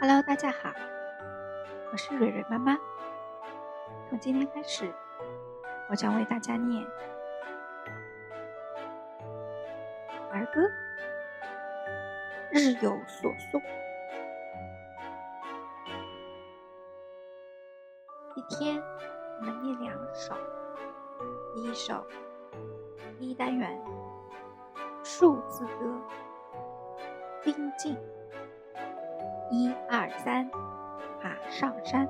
[0.00, 0.72] Hello，大家好，
[1.90, 2.78] 我是蕊蕊妈妈。
[4.08, 4.94] 从今天开始，
[5.88, 6.86] 我将为大家念
[10.30, 10.60] 儿歌
[12.52, 13.60] 《日有所诵》。
[18.36, 18.80] 一天，
[19.40, 20.32] 我们念两首。
[21.56, 22.06] 第一首，
[23.18, 23.76] 第一单元
[25.02, 26.00] 数字歌，
[27.42, 27.98] 冰静。
[29.50, 30.50] 一二三，
[31.22, 32.06] 爬上山；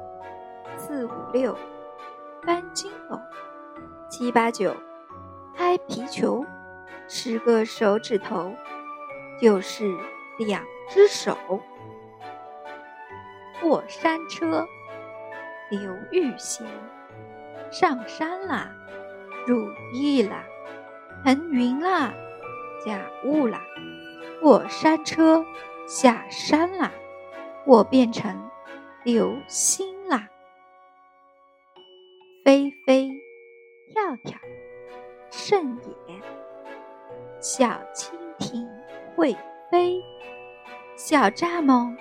[0.77, 1.57] 四五六，
[2.43, 3.17] 翻筋斗；
[4.09, 4.75] 七八九，
[5.55, 6.45] 拍皮球；
[7.07, 8.53] 十个手指头，
[9.41, 9.85] 就是
[10.39, 11.37] 两只手。
[13.61, 14.67] 过山车，
[15.71, 16.67] 刘玉贤。
[17.71, 18.71] 上山啦，
[19.47, 20.45] 如意啦，
[21.25, 22.13] 腾云啦，
[22.85, 23.61] 驾雾啦。
[24.41, 25.45] 过山车，
[25.87, 26.91] 下山啦。
[27.69, 28.49] 我变成
[29.05, 30.27] 流星啦，
[32.43, 33.11] 飞飞
[33.91, 34.39] 跳跳
[35.31, 36.15] 胜也。
[37.41, 38.67] 小蜻蜓
[39.15, 39.37] 会
[39.71, 40.03] 飞，
[40.97, 41.95] 小蚱蜢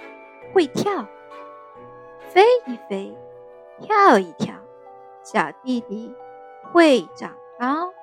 [0.54, 1.06] 会跳，
[2.30, 3.14] 飞一飞，
[3.82, 4.56] 跳一跳，
[5.22, 6.16] 小弟弟
[6.72, 7.94] 会长高。